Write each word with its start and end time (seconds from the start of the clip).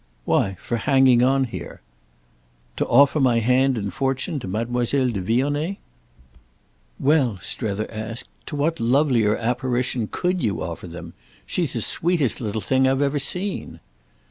"Why 0.25 0.55
for 0.59 0.77
hanging 0.77 1.21
on 1.21 1.43
here." 1.43 1.79
"To 2.77 2.87
offer 2.87 3.19
my 3.19 3.37
hand 3.37 3.77
and 3.77 3.93
fortune 3.93 4.39
to 4.39 4.47
Mademoiselle 4.47 5.09
de 5.09 5.21
Vionnet?" 5.21 5.77
"Well," 6.99 7.37
Strether 7.39 7.85
asked, 7.91 8.27
"to 8.47 8.55
what 8.55 8.79
lovelier 8.79 9.37
apparition 9.37 10.07
could 10.09 10.41
you 10.41 10.63
offer 10.63 10.87
them? 10.87 11.13
She's 11.45 11.73
the 11.73 11.83
sweetest 11.83 12.41
little 12.41 12.61
thing 12.61 12.87
I've 12.87 12.99
ever 12.99 13.19
seen." 13.19 13.79